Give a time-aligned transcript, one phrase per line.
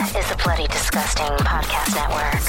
[0.00, 2.40] is a Bloody Disgusting Podcast Network.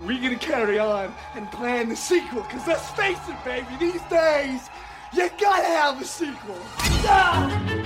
[0.00, 4.68] We're gonna carry on and plan the sequel, cause let's face it, baby, these days,
[5.14, 6.58] you gotta have a sequel.
[7.06, 7.81] Ah!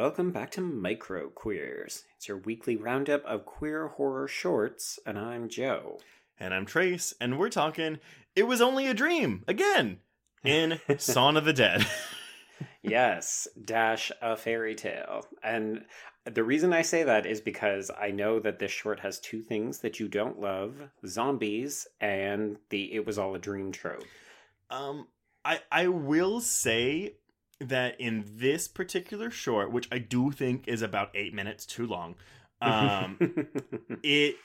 [0.00, 2.04] Welcome back to Micro Queers.
[2.16, 5.98] It's your weekly roundup of queer horror shorts, and I'm Joe.
[6.38, 7.98] And I'm Trace, and we're talking
[8.34, 9.98] It Was Only a Dream, again,
[10.42, 11.86] in Sauna the Dead.
[12.82, 15.26] yes, dash a fairy tale.
[15.42, 15.84] And
[16.24, 19.80] the reason I say that is because I know that this short has two things
[19.80, 20.76] that you don't love
[21.06, 24.06] zombies and the It Was All a Dream trope.
[24.70, 25.08] um,
[25.44, 27.16] I, I will say
[27.60, 32.14] that in this particular short, which I do think is about eight minutes too long,
[32.62, 33.16] um,
[34.02, 34.36] it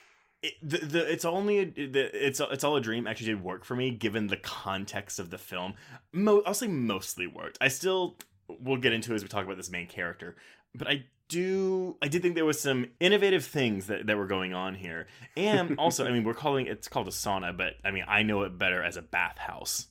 [0.42, 3.64] it, the, the it's only a, the, it's it's all a dream actually did work
[3.64, 5.74] for me given the context of the film.
[6.12, 7.58] Mo- I'll say mostly worked.
[7.60, 8.16] I still
[8.48, 10.36] we'll get into it as we talk about this main character,
[10.74, 14.54] but I do I did think there was some innovative things that, that were going
[14.54, 18.04] on here, and also I mean we're calling it's called a sauna, but I mean
[18.06, 19.88] I know it better as a bathhouse.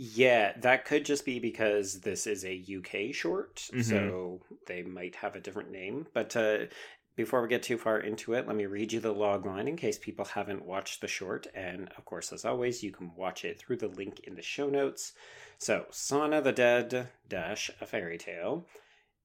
[0.00, 3.82] Yeah, that could just be because this is a UK short, Mhm.
[3.84, 6.06] so they might have a different name.
[6.12, 6.66] But uh,
[7.16, 9.76] before we get too far into it, let me read you the log line in
[9.76, 11.48] case people haven't watched the short.
[11.52, 14.70] And of course, as always, you can watch it through the link in the show
[14.70, 15.14] notes.
[15.58, 18.68] So, Sauna the Dead dash a fairy tale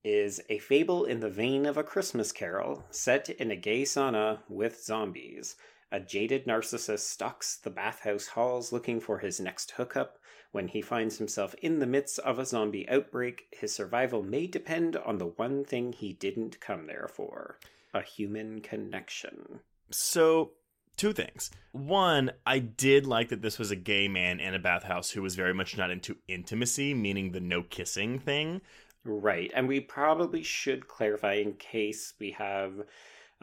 [0.03, 4.39] is a fable in the vein of a Christmas carol set in a gay sauna
[4.49, 5.55] with zombies.
[5.91, 10.17] A jaded narcissist stalks the bathhouse halls looking for his next hookup.
[10.53, 14.95] When he finds himself in the midst of a zombie outbreak, his survival may depend
[14.95, 17.57] on the one thing he didn't come there for
[17.91, 19.61] a human connection.
[19.89, 20.51] So,
[20.95, 21.49] two things.
[21.71, 25.33] One, I did like that this was a gay man in a bathhouse who was
[25.33, 28.61] very much not into intimacy, meaning the no kissing thing.
[29.03, 29.51] Right.
[29.55, 32.73] And we probably should clarify in case we have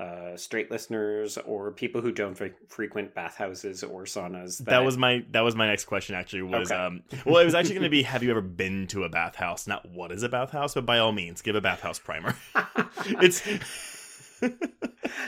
[0.00, 4.59] uh, straight listeners or people who don't fre- frequent bathhouses or saunas.
[4.65, 6.81] That, was my that was my next question actually was Okay.
[6.81, 9.66] um well it was actually going to be have you ever been to a bathhouse
[9.66, 12.34] not what is a bathhouse but by all means give a bathhouse primer
[13.21, 13.43] it's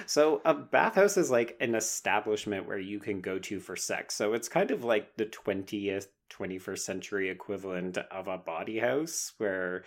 [0.06, 4.14] So a bathhouse is like an establishment where you can go to for sex.
[4.14, 9.84] So it's kind of like the 20th, 21st century equivalent of a bawdy house where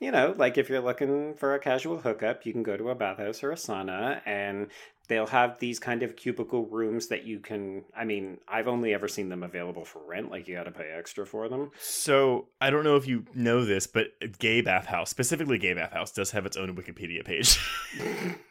[0.00, 2.94] you know, like if you're looking for a casual hookup, you can go to a
[2.94, 4.68] bathhouse or a sauna and
[5.10, 9.08] they'll have these kind of cubicle rooms that you can I mean, I've only ever
[9.08, 11.70] seen them available for rent, like you got to pay extra for them.
[11.78, 14.06] so I don't know if you know this but
[14.38, 17.58] gay bathhouse specifically gay bathhouse does have its own Wikipedia page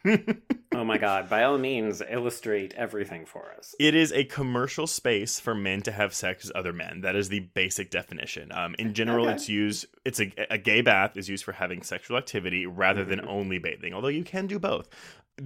[0.72, 3.74] Oh my god, by all means illustrate everything for us.
[3.80, 7.00] It is a commercial space for men to have sex with other men.
[7.00, 8.52] That is the basic definition.
[8.52, 9.34] Um, in general, Okay.
[9.34, 9.86] it's used.
[10.04, 13.26] It's a, a gay bath is used for having sexual activity rather than Mhm.
[13.28, 13.92] only bathing.
[13.92, 14.88] Although you can do both.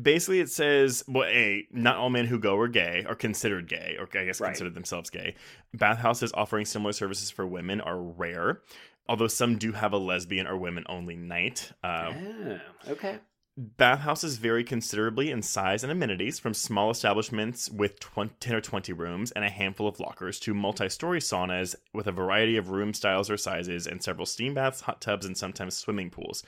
[0.03, 3.97] Basically, it says, well, a not all men who go are gay are considered gay,
[3.99, 4.49] or I guess Right.
[4.49, 5.35] consider themselves gay.
[5.73, 8.63] Bathhouses offering similar services for women are rare.
[9.09, 11.73] Although some do have a lesbian or women only night.
[11.85, 13.19] Uh, Ah, okay.
[13.57, 18.93] Bathhouses vary considerably in size and amenities, from small establishments with 20, 10 or 20
[18.93, 22.93] rooms and a handful of lockers to multi story saunas with a variety of room
[22.93, 26.43] styles or sizes and several steam baths, hot tubs, and sometimes swimming pools.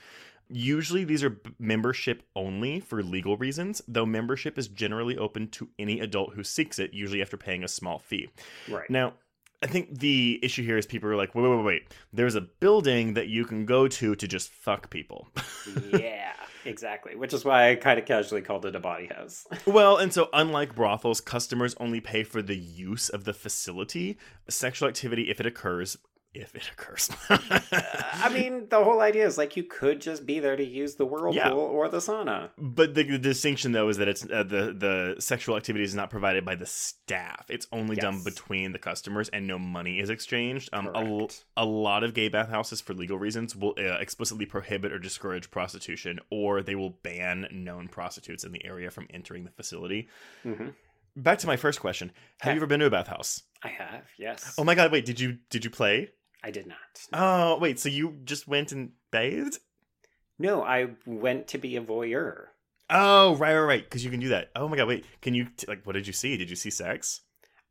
[0.49, 6.01] Usually, these are membership only for legal reasons, though membership is generally open to any
[6.01, 8.29] adult who seeks it, usually after paying a small fee.
[8.69, 8.89] Right.
[8.89, 9.15] Now,
[9.63, 11.95] I think the issue here is people are like, wait, wait, wait, wait.
[12.13, 15.29] There's a building that you can go to to just fuck people.
[15.93, 16.33] yeah,
[16.65, 17.17] exactly.
[17.17, 19.47] Which is why I kind of casually called it a bawdy house.
[19.67, 24.19] Well, and so unlike brothels, customers only pay for the use of the facility.
[24.49, 25.97] Sexual activity, if it occurs,
[26.41, 27.11] if it occurs.
[27.31, 31.05] I mean, the whole idea is like you could just be there to use the
[31.07, 31.51] whirlpool Yeah.
[31.53, 32.51] or the sauna.
[32.59, 36.11] but the, the distinction, though, is that it's uh, the the sexual activity is not
[36.11, 37.47] provided by the staff.
[37.49, 40.71] It's only done between the customers, and no money is exchanged.
[40.73, 41.27] Um, a,
[41.57, 46.21] a lot of gay bathhouses, for legal reasons, will uh, explicitly prohibit or discourage prostitution,
[46.31, 50.09] or they will ban known prostitutes in the area from entering the facility.
[50.43, 50.69] hmm
[51.19, 52.55] Back to my first question: Have Okay.
[52.55, 53.43] you ever been to a bathhouse?
[53.63, 54.55] I have, yes.
[54.59, 54.93] Oh my god!
[54.93, 56.11] Wait, did you did you play?
[56.47, 56.79] I did not.
[57.13, 59.59] Oh, wait, so you just went and bathed?
[60.39, 62.45] No, I went to be a voyeur.
[62.89, 64.51] Oh, right, right, right, because you can do that.
[64.55, 66.37] Oh my god, wait, can you, t- like, what did you see?
[66.37, 67.23] Did you see sex?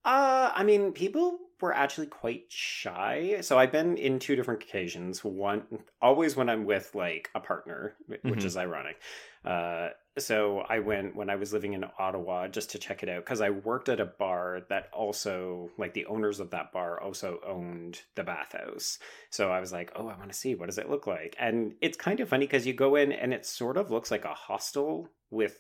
[0.04, 3.38] Uh, I mean, people were actually quite shy.
[3.42, 5.24] So I've been in two different occasions.
[5.24, 5.64] One,
[6.02, 8.44] always when I'm with like a partner, which Mhm.
[8.44, 8.98] is ironic.
[9.46, 13.24] Uh, so I went when I was living in Ottawa just to check it out
[13.26, 17.40] because I worked at a bar that also, like, the owners of that bar also
[17.46, 19.00] owned the bathhouse.
[19.30, 21.74] So I was like, oh, I want to see what does it look like, and
[21.82, 24.34] it's kind of funny because you go in and it sort of looks like a
[24.34, 25.60] hostel with.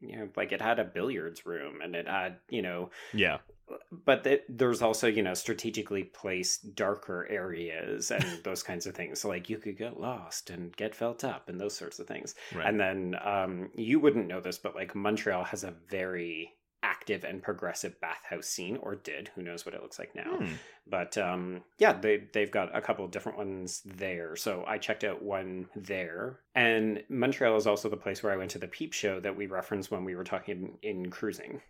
[0.00, 3.38] You know, like it had a billiards room and it had, you know, Yeah.
[4.04, 9.20] But th- there's also you know strategically placed darker areas and those kinds of things
[9.20, 12.34] so like you could get lost and get felt up and those sorts of things
[12.54, 12.66] Right.
[12.66, 16.52] and then um, you wouldn't know this but like montreal has a very
[16.84, 20.52] active and progressive bathhouse scene or did who knows what it looks like now Hmm.
[20.86, 24.36] but um, yeah, they they've got a couple of different ones there.
[24.36, 28.52] So I checked out one there, and Montreal is also the place where I went
[28.52, 31.60] to the Peep Show that we referenced when we were talking in cruising.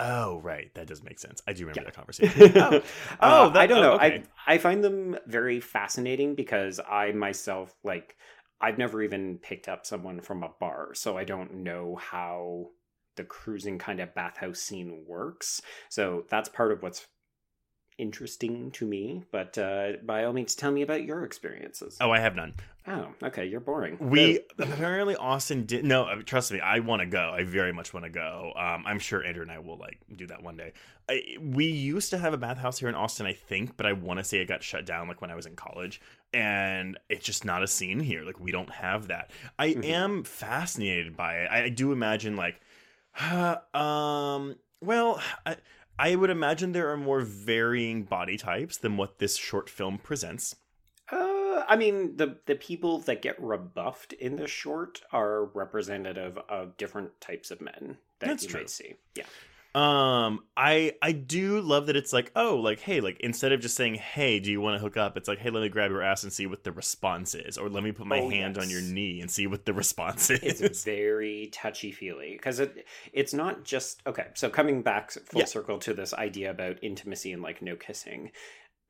[0.00, 0.72] Oh, right.
[0.74, 1.42] That does make sense.
[1.46, 1.84] I do remember Yeah.
[1.86, 2.52] that conversation.
[2.56, 2.82] oh, oh,
[3.20, 3.92] oh, that- I don't know.
[3.92, 4.22] oh, okay.
[4.46, 8.16] I I find them very fascinating because I myself like
[8.60, 12.70] I've never even picked up someone from a bar, so I don't know how
[13.16, 15.60] the cruising kind of bathhouse scene works.
[15.88, 17.06] So that's part of what's
[17.98, 19.24] interesting to me.
[19.30, 21.96] But uh, by all means, tell me about your experiences.
[22.00, 22.54] Oh, I have none.
[22.86, 23.98] Oh, okay, you're boring.
[24.00, 26.04] We apparently Austin did no.
[26.04, 27.32] uh, Trust me, I want to go.
[27.36, 28.52] I very much want to go.
[28.56, 30.72] Um, I'm sure Andrew and I will like do that one day.
[31.10, 34.20] I, we used to have a bathhouse here in Austin, I think, but I want
[34.20, 36.00] to say it got shut down like when I was in college,
[36.32, 38.22] and it's just not a scene here.
[38.22, 39.32] Like we don't have that.
[39.58, 39.84] I Mhm.
[39.84, 41.48] am fascinated by it.
[41.50, 42.58] I, I do imagine like,
[43.20, 45.56] uh, um, well, I,
[45.98, 50.54] I would imagine there are more varying body types than what this short film presents.
[51.10, 56.76] Uh, I mean, the the people that get rebuffed in the short are representative of
[56.76, 58.60] different types of men that That's you true.
[58.60, 58.94] might see.
[59.14, 59.24] Yeah.
[59.74, 63.76] Um, I I do love that it's like, oh, like hey, like instead of just
[63.76, 65.16] saying, hey, do you want to hook up?
[65.16, 67.68] It's like, hey, let me grab your ass and see what the response is, or
[67.68, 70.60] let me put my Oh, hand on your knee and see what the response is.
[70.60, 74.28] It's very touchy feely because it it's not just okay.
[74.34, 75.46] So coming back full Yeah.
[75.46, 78.30] circle to this idea about intimacy and like no kissing,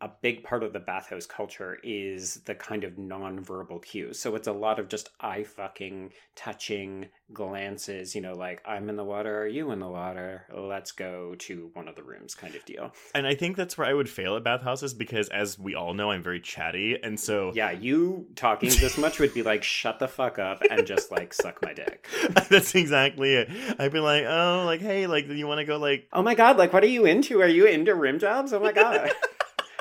[0.00, 4.18] a big part of the bathhouse culture is the kind of non-verbal cues.
[4.18, 8.14] So it's a lot of just eye fucking, touching, glances.
[8.14, 10.44] You know, like I'm in the water, are you in the water?
[10.54, 12.92] Let's go to one of the rooms, kind of deal.
[13.14, 16.10] and I think that's where I would fail at bathhouses because, as we all know,
[16.10, 20.08] I'm very chatty, and so Yeah, you talking this much would be like shut the
[20.08, 22.06] fuck up and just like suck my dick.
[22.48, 23.50] that's exactly it.
[23.78, 26.08] I'd be like, oh, like hey, like you want to go like.
[26.12, 27.40] Oh my god, like what are you into?
[27.40, 28.52] Are you into rim jobs?
[28.52, 29.10] Oh my god.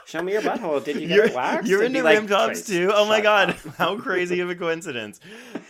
[0.08, 0.82] Show me your butthole.
[0.82, 1.68] Did you get You're, it waxed?
[1.70, 2.92] you're into like, rim jobs "Trace, too.
[2.94, 5.20] Oh my god, up." how crazy of a coincidence!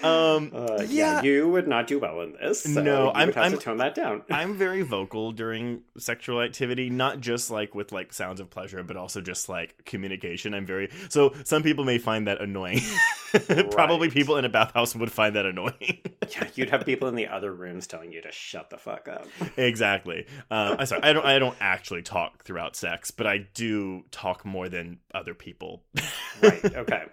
[0.04, 1.16] Um, Uh, yeah.
[1.18, 2.64] yeah, you would not do well in this.
[2.64, 4.24] So No, I'm- have I'm- to tone that down.
[4.30, 8.96] I'm very vocal during sexual activity, not just like with like sounds of pleasure, but
[8.98, 10.54] also just like communication.
[10.54, 12.82] I'm very so some people may find that annoying.
[13.72, 16.00] Probably people in a bathhouse would find that annoying.
[16.30, 19.28] yeah, you'd have people in the other rooms telling you to shut the fuck up.
[19.58, 20.26] exactly.
[20.50, 21.04] Um, I'm sorry.
[21.04, 21.26] I don't.
[21.26, 25.84] I don't actually talk throughout sex, but I do talk more than other people.
[26.42, 26.64] right.
[26.76, 27.04] Okay.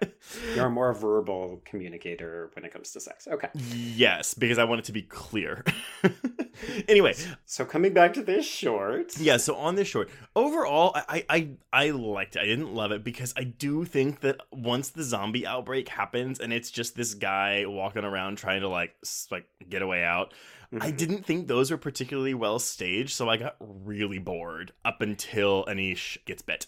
[0.55, 3.27] You're a more verbal communicator when it comes to sex.
[3.27, 3.47] Okay.
[3.73, 5.63] yes, because I want it to be clear.
[6.87, 7.13] anyway,
[7.45, 9.17] So coming back to this short.
[9.17, 11.49] Yeah, so on this short, overall, I, I I
[11.87, 12.39] I liked it.
[12.41, 16.51] I didn't love it because I do think that once the zombie outbreak happens and
[16.51, 18.93] it's just this guy walking around trying to like
[19.31, 20.33] like get away out,
[20.81, 20.97] I Mhm.
[20.97, 23.11] didn't think those were particularly well staged.
[23.11, 26.67] So I got really bored up until Anish gets bit.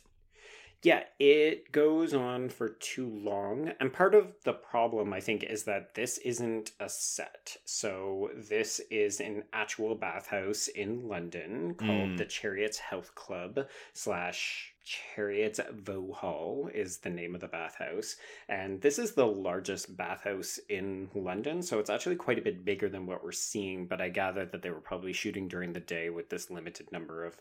[0.83, 3.71] Yeah, it goes on for too long.
[3.79, 7.57] And part of the problem, I think, is that this isn't a set.
[7.65, 12.17] So, this is an actual bathhouse in London called Mm.
[12.17, 18.15] the Chariots Health Club slash Chariots Vauxhall is the name of the bathhouse.
[18.47, 21.63] And this is the largest bathhouse in London.
[21.63, 23.87] So, it's actually quite a bit bigger than what we're seeing.
[23.87, 27.25] But I gather that they were probably shooting during the day with this limited number
[27.25, 27.35] of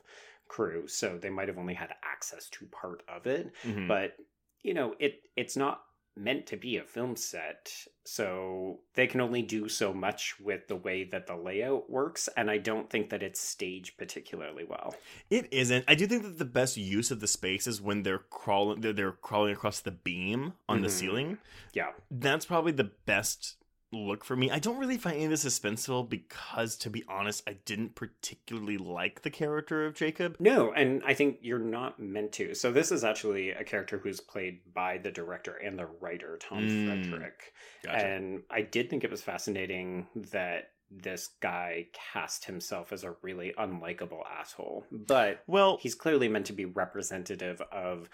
[0.48, 3.88] crew so they might have only had access to part of it Mhm.
[3.88, 4.16] but
[4.62, 5.82] you know it it's not
[6.18, 7.70] meant to be a film set
[8.04, 12.50] so they can only do so much with the way that the layout works and
[12.50, 14.94] i don't think that it's staged particularly well
[15.28, 15.84] It isn't.
[15.86, 18.80] I do think that the best use of the space is when they're crawling.
[18.80, 20.98] They're, they're crawling across the beam on the Mhm.
[20.98, 21.38] ceiling.
[21.74, 23.56] yeah that's probably the best
[23.96, 24.50] look for me.
[24.50, 28.76] I don't really find any of this suspenseful because, to be honest, I didn't particularly
[28.78, 30.36] like the character of Jacob.
[30.40, 34.20] no and i think you're not meant to so this is actually a character who's
[34.20, 37.52] played by the director and the writer tom Mm, Frederic
[37.84, 38.04] Gotcha.
[38.06, 43.52] And I did think it was fascinating that this guy cast himself as a really
[43.58, 44.84] unlikable asshole.
[44.90, 48.08] But Well, he's clearly meant to be representative of,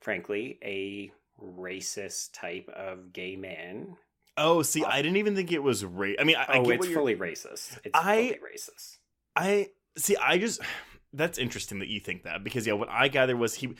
[0.00, 1.10] frankly, a
[1.42, 3.96] racist type of gay man.
[4.38, 6.16] Oh, see, I didn't even think it was race.
[6.20, 7.78] I mean, I, I oh, get it's what you're- fully racist.
[7.84, 8.96] It's I- fully racist.
[9.36, 10.16] I see.
[10.16, 10.60] I just
[11.12, 13.74] that's interesting that you think that because yeah, what I gather was he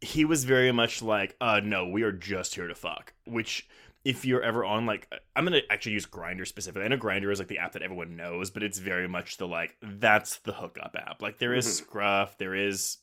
[0.00, 3.12] he was very much like, uh, no, we are just here to fuck.
[3.26, 3.66] Which
[4.04, 6.84] if you're ever on like, I'm gonna actually use Grindr specifically.
[6.84, 9.46] I know Grindr is like the app that everyone knows, but it's very much the
[9.48, 11.22] like that's the hookup app.
[11.22, 11.70] Like there is Mhm.
[11.70, 12.98] Scruff, there is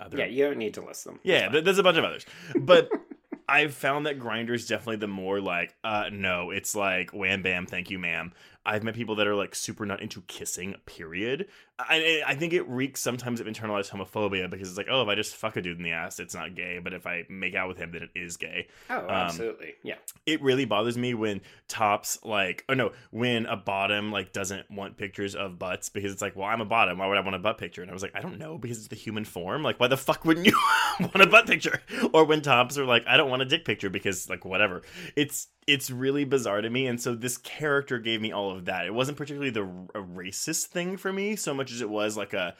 [0.00, 1.20] other Yeah, you don't need to list them.
[1.22, 2.24] Yeah, th- there's a bunch of others,
[2.58, 2.88] but.
[3.48, 7.66] I've found that Grindr is definitely the more like, uh, no, it's like wham bam,
[7.66, 8.32] thank you, ma'am.
[8.66, 11.46] I've met people that are like super not into kissing, period.
[11.78, 15.14] I I think it reeks sometimes of internalized homophobia because it's like, oh, if I
[15.14, 17.68] just fuck a dude in the ass, it's not gay, but if I make out
[17.68, 18.68] with him, then it is gay.
[18.90, 19.74] oh, um, absolutely.
[19.82, 19.94] Yeah.
[20.26, 24.96] It really bothers me when tops like, oh no, when a bottom like doesn't want
[24.96, 27.40] pictures of butts because it's like, well, I'm a bottom, why would I want a
[27.40, 27.82] butt picture?
[27.82, 29.62] And I was like, I don't know because it's the human form.
[29.62, 30.58] Like, why the fuck wouldn't you
[31.00, 31.80] want a butt picture?
[32.12, 34.82] Or when tops are like, I don't want a dick picture because like whatever.
[35.16, 38.86] It's it's really bizarre to me and so this character gave me all of that
[38.86, 42.56] it wasn't particularly the racist thing for me so much as it was like a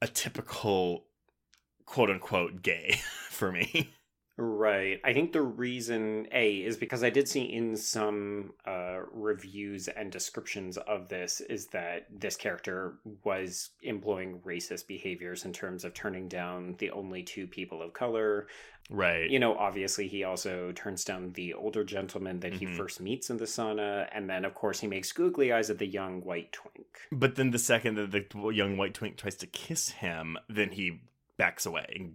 [0.00, 1.04] a typical
[1.84, 3.92] quote unquote gay for me
[4.36, 5.00] Right.
[5.04, 10.10] I think the reason A is because I did see in some uh, reviews and
[10.10, 16.26] descriptions of this is that this character was employing racist behaviors in terms of turning
[16.26, 18.48] down the only two people of color.
[18.90, 22.76] Right You know, obviously, he also turns down the older gentleman that he Mhm.
[22.76, 24.08] first meets in the sauna.
[24.12, 26.86] And then, of course, he makes googly eyes at the young white twink.
[27.10, 31.00] but then the second that the young white twink tries to kiss him then he
[31.36, 32.14] backs away and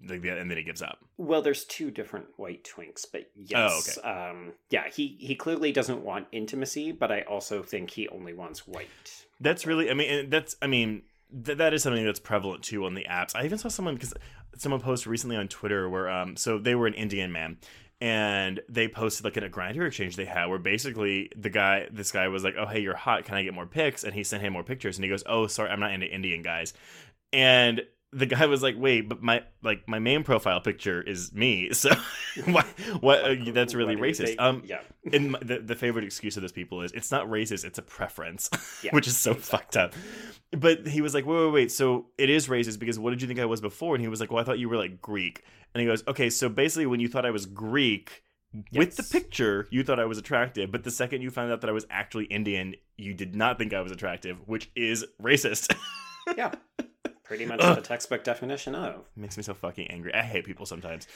[0.50, 5.18] then he gives up Well, there's two different white twinks, but yes, um, yeah, he
[5.20, 9.26] he clearly doesn't want intimacy, but I also think he only wants white.
[9.42, 11.04] That's really, I mean, that's, I mean,
[11.46, 13.36] th- that is something that's prevalent too on the apps.
[13.36, 14.14] I even saw someone because
[14.58, 17.58] someone posted recently on Twitter where, um, so they were an Indian man
[18.02, 22.12] and they posted like in a Grindr exchange they had where basically the guy, this
[22.12, 23.26] guy was like, oh, hey, you're hot.
[23.26, 24.04] Can I get more pics?
[24.04, 26.42] And he sent him more pictures and he goes, oh, sorry, I'm not into Indian
[26.42, 26.74] guys.
[27.34, 27.82] And
[28.12, 31.90] the guy was like, "Wait, but my like my main profile picture is me, so
[32.46, 32.66] what?
[33.02, 33.24] What?
[33.24, 34.82] Uh, that's really What racist." Um, yeah,
[35.14, 37.84] and my- the, the favorite excuse of those people is it's not racist it's a
[37.84, 38.50] preference
[38.84, 39.94] Yeah, which is so fucked up.
[40.52, 43.28] But he was like wait wait wait so it is racist because what did you
[43.28, 43.94] think i was before?
[43.94, 45.44] And he was like well i thought you were like greek.
[45.74, 48.24] And he goes okay so basically when you thought i was greek
[48.74, 51.70] with the picture you thought i was attractive but the second you found out that
[51.70, 55.76] i was actually indian you did not think i was attractive which is racist.
[56.36, 56.52] Yeah,
[57.30, 57.76] pretty much Ugh.
[57.76, 59.06] the textbook definition of.
[59.16, 61.08] makes me so fucking angry i hate people sometimes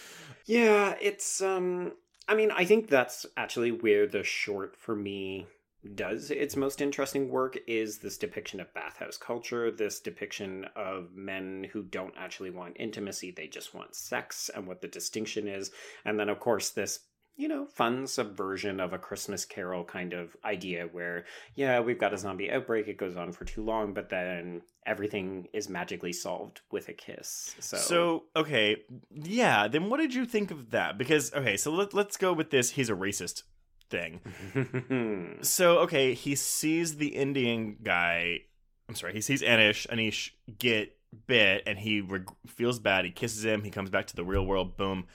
[0.46, 1.94] Yeah, it's um
[2.28, 5.48] I mean, I think that's actually where the short for me
[5.96, 11.68] does its most interesting work is this depiction of bathhouse culture, this depiction of men
[11.74, 15.72] who don't actually want intimacy, they just want sex and what the distinction is.
[16.06, 17.00] And then of course this
[17.36, 21.26] you know, fun subversion of a Christmas Carol kind of idea where,
[21.56, 25.48] yeah, we've got a zombie outbreak, it goes on for too long, but then everything
[25.54, 27.56] is magically solved with a kiss.
[27.60, 28.78] So, So okay,
[29.12, 29.68] yeah.
[29.68, 30.98] Then what did you think of that?
[30.98, 32.72] Because okay, so let, let's go with this.
[32.72, 33.44] He's a racist
[33.90, 34.22] thing.
[35.42, 38.42] So okay, he sees the Indian guy.
[38.88, 39.88] I'm sorry, he sees Anish.
[39.88, 40.96] Anish get
[41.28, 43.06] bit, and he reg- feels bad.
[43.06, 43.64] He kisses him.
[43.64, 44.78] He comes back to the real world.
[44.78, 45.06] Boom.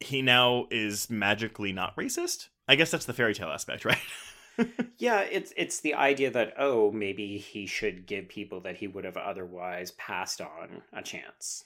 [0.00, 2.48] He now is magically not racist.
[2.68, 3.98] I guess that's the fairy tale aspect, right?
[4.98, 9.04] Yeah, it's it's the idea that oh, maybe he should give people that he would
[9.04, 11.64] have otherwise passed on a chance.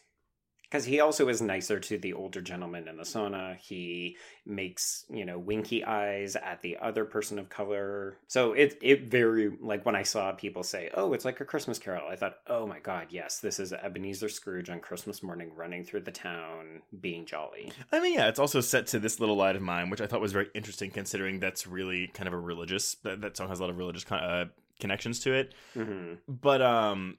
[0.73, 3.59] Because he also is nicer to the older gentleman in the sauna.
[3.59, 8.17] He makes, you know, winky eyes at the other person of color.
[8.27, 11.79] So it it very like when I saw people say, "Oh, it's like a Christmas
[11.79, 15.85] Carol," I thought, "Oh my God, yes, this is Ebenezer Scrooge on Christmas morning, running
[15.85, 19.57] through the town, being jolly." I mean, yeah, it's also set to this little light
[19.57, 22.95] of mine, which I thought was very interesting, considering that's really kind of a religious.
[23.03, 24.45] That, that song has a lot of religious con- uh,
[24.81, 25.55] connections to it.
[25.75, 27.19] hmm but um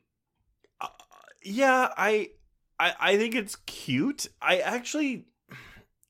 [0.82, 0.88] uh,
[1.44, 2.32] yeah I,
[2.80, 4.28] I i think it's cute.
[4.42, 5.26] I actually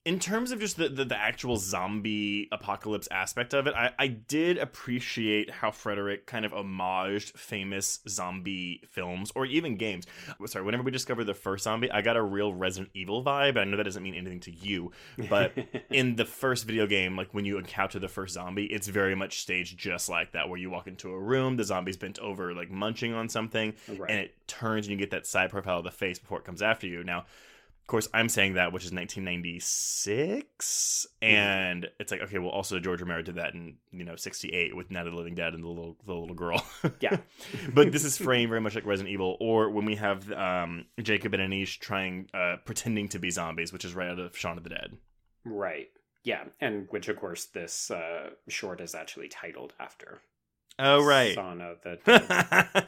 [0.05, 4.07] in terms of just the, the, the actual zombie apocalypse aspect of it I, I
[4.07, 10.05] did appreciate how Frederic kind of homaged famous zombie films or even games
[10.45, 13.63] sorry whenever we discovered the first zombie i got a real resident evil vibe i
[13.63, 14.91] know that doesn't mean anything to you
[15.29, 15.53] but
[15.89, 19.41] in the first video game, like when you encounter the first zombie, it's very much
[19.41, 22.69] staged just like that, where you walk into a room, the zombie's bent over, like
[22.69, 24.09] munching on something, right.
[24.09, 26.61] and it turns and you get that side profile of the face before it comes
[26.61, 27.03] after you.
[27.03, 27.25] Now,
[27.83, 33.01] Of course, I'm saying that, which is 1996, and it's like okay, well, also George
[33.01, 35.67] Romero did that in you know 68 with Night of the Living Dead and the
[35.67, 36.65] little the little girl.
[37.01, 37.17] Yeah.
[37.73, 41.33] but this is framed very much like Resident Evil, or when we have um, Jacob
[41.33, 44.63] and Anish trying uh, pretending to be zombies, which is right out of Shaun of
[44.63, 44.95] the Dead.
[45.43, 45.89] Right.
[46.23, 50.21] Yeah, and which of course this uh, short is actually titled after.
[50.79, 51.33] Oh right.
[51.33, 52.85] Shaun of the I,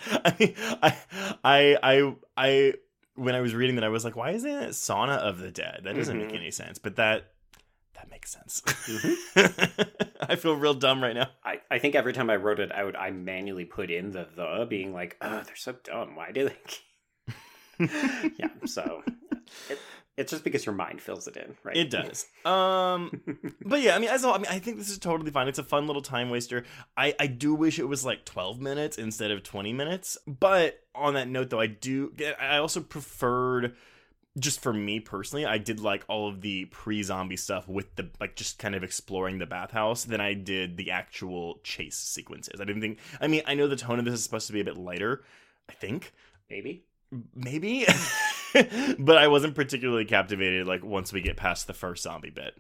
[0.81, 0.97] I,
[1.43, 2.73] I, I, I,
[3.15, 5.81] when I was reading that, I was like, why isn't it Sauna of the Dead?
[5.84, 6.36] That doesn't make Mhm.
[6.39, 6.77] any sense.
[6.77, 7.31] But that,
[7.95, 8.62] that makes sense.
[8.62, 9.81] Mm-hmm.
[10.31, 11.29] I feel real dumb right now.
[11.43, 14.65] I, I think every time I wrote it out, I manually put in the the,
[14.69, 16.15] being like, oh, they're so dumb.
[16.15, 16.57] Why do they?
[18.38, 19.03] yeah, so
[19.69, 19.79] it,
[20.17, 21.75] it's just because your mind fills it in, right?
[21.75, 22.25] It does.
[22.45, 23.22] Um,
[23.65, 25.48] but yeah, I mean, as all, I mean, I think this is totally fine.
[25.48, 26.63] It's a fun little time waster.
[26.95, 30.17] I, I do wish it was like 12 minutes instead of 20 minutes.
[30.27, 33.75] But on that note, though, I do, I also preferred,
[34.39, 38.10] just for me personally, I did like all of the pre zombie stuff with the,
[38.19, 42.62] like, just kind of exploring the bathhouse than I did the actual chase sequences.
[42.62, 44.62] I didn't think, I mean, I know the tone of this is supposed to be
[44.62, 45.24] a bit lighter,
[45.67, 46.13] I think
[46.50, 46.84] Maybe.
[47.34, 47.86] maybe
[49.00, 52.53] but i wasn't particularly captivated like once we get past the first zombie bit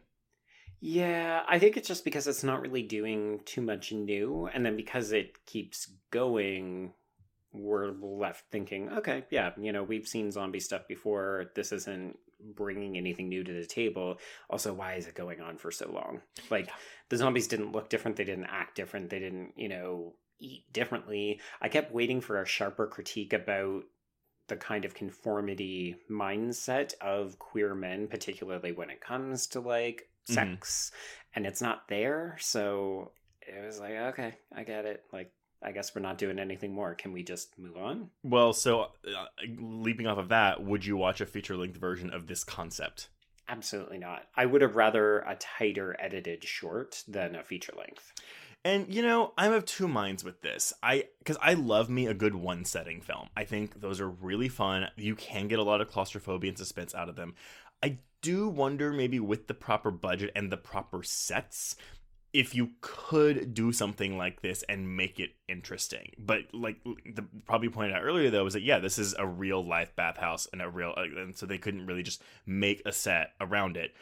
[0.81, 4.75] Yeah, I think it's just because it's not really doing too much new, and then
[4.75, 6.93] because it keeps going,
[7.53, 11.45] we're left thinking, okay, yeah, you know, we've seen zombie stuff before.
[11.55, 14.17] This isn't bringing anything new to the table.
[14.49, 16.21] Also, why is it going on for so long?
[16.51, 16.69] Like,
[17.09, 21.39] the zombies didn't look different, they didn't act different, they didn't, you know, eat differently.
[21.61, 23.85] I kept waiting for a sharper critique about
[24.47, 30.33] the kind of conformity mindset of queer men, particularly when it comes to like Mhm.
[30.33, 30.91] sex,
[31.35, 32.37] and it's not there.
[32.39, 33.11] So
[33.41, 35.03] it was like, okay, I get it.
[35.13, 36.95] Like, I guess we're not doing anything more.
[36.95, 38.09] Can we just move on?
[38.23, 39.25] well so uh,
[39.59, 43.09] leaping off of that would you watch a feature length version of this concept
[43.47, 44.23] Absolutely not.
[44.35, 48.11] I would have rather a tighter edited short than a feature length.
[48.65, 50.73] And you know i'm of two minds with this.
[50.83, 53.29] I because i love me a good one setting film.
[53.37, 54.87] I think those are really fun.
[54.97, 57.35] You can get a lot of claustrophobia and suspense out of them.
[57.81, 61.75] I do wonder maybe with the proper budget and the proper sets
[62.33, 66.11] if you could do something like this and make it interesting.
[66.17, 69.65] But like the probably pointed out earlier though was that yeah this is a real
[69.65, 73.31] life bathhouse and a real uh, and so they couldn't really just make a set
[73.39, 73.93] around it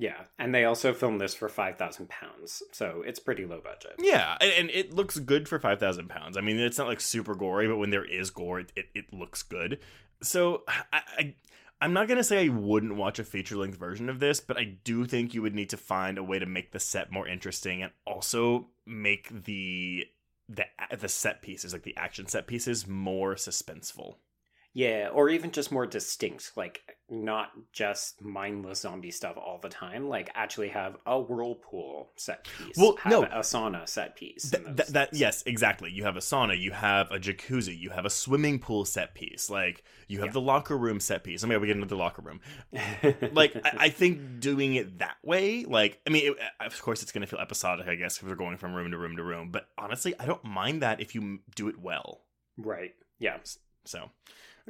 [0.00, 3.96] Yeah, and they also filmed this for five thousand pounds, so it's pretty low budget.
[3.98, 6.36] Yeah, and, it looks good for five thousand pounds.
[6.36, 9.12] I mean, it's not like super gory, but when there is gore, it, it, it
[9.12, 9.80] looks good.
[10.22, 11.34] So I, I
[11.80, 14.76] I'm not gonna say I wouldn't watch a feature length version of this, but I
[14.84, 17.82] do think you would need to find a way to make the set more interesting
[17.82, 20.06] and also make the
[20.48, 20.64] the
[20.96, 24.14] the set pieces, like the action set pieces, more suspenseful.
[24.72, 30.08] Yeah, or even just more distinct, like not just mindless zombie stuff all the time.
[30.08, 32.76] Like actually have a whirlpool set piece.
[32.76, 33.22] Well, have no.
[33.22, 34.50] a sauna set piece.
[34.50, 35.90] Th- those that, yes, exactly.
[35.90, 39.48] You have a sauna, you have a jacuzzi, you have a swimming pool set piece,
[39.48, 40.32] like you have Yeah.
[40.32, 41.42] the locker room set piece.
[41.44, 42.40] I mean, we get into the locker room.
[43.32, 47.12] like I, I think doing it that way like i mean it, of course it's
[47.12, 49.50] going to feel episodic i guess if we're going from room to room to room
[49.50, 52.20] but honestly i don't mind that if you m- do it well
[52.56, 52.92] right.
[53.18, 53.38] Yeah.
[53.84, 54.10] so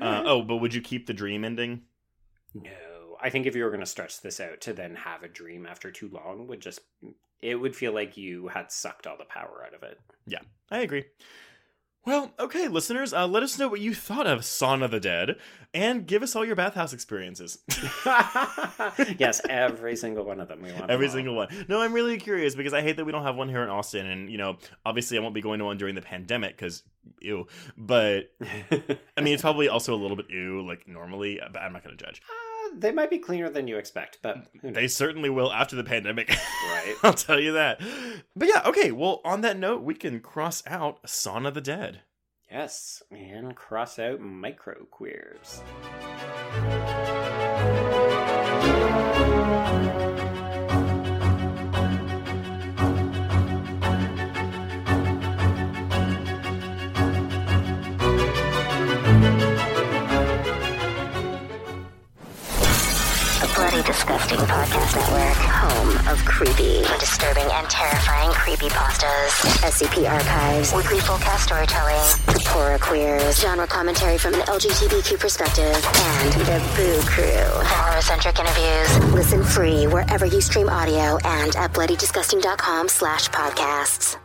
[0.00, 1.82] uh, oh but would you keep the dream ending
[2.54, 5.28] No, I think if you were going to stretch this out to then have a
[5.28, 6.80] dream after too long would just
[7.40, 10.00] it would feel like you had sucked all the power out of it.
[10.26, 11.04] Yeah, I agree
[12.08, 15.36] well okay listeners uh, let us know what you thought of Sauna of the dead
[15.74, 17.58] and give us all your bathhouse experiences
[19.18, 20.62] yes, every single one of them.
[20.62, 21.48] We want Every single one.
[21.68, 24.06] No, I'm really curious because I hate that we don't have one here in Austin,
[24.06, 26.82] and you know, obviously, I won't be going to one during the pandemic because
[27.20, 27.46] ew.
[27.76, 31.40] But I mean, it's probably also a little bit ew, like normally.
[31.52, 32.22] But I'm not going to judge.
[32.76, 34.46] They might be cleaner than you expect, but?
[34.62, 36.28] They certainly will after the pandemic.
[36.30, 36.94] Right.
[37.02, 37.80] I'll tell you that.
[38.36, 38.92] But yeah, okay.
[38.92, 42.02] Well, on that note, we can cross out Sauna the Dead.
[42.50, 45.62] Yes, and cross out micro queers.
[69.64, 70.72] SCP archives.
[70.74, 72.44] Weekly full cast storytelling.
[72.46, 73.40] Horror Queers.
[73.40, 75.64] Genre commentary from an LGBTQ perspective.
[75.64, 77.64] And the Boo Crew.
[77.64, 79.14] Horror-centric interviews.
[79.14, 84.17] Listen free wherever you stream audio and at bloodydisgusting.com slash podcasts.